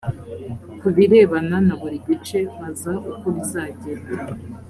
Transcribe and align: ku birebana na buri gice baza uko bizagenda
ku 0.79 0.87
birebana 0.95 1.57
na 1.67 1.75
buri 1.79 1.97
gice 2.07 2.39
baza 2.57 2.93
uko 3.11 3.25
bizagenda 3.35 4.11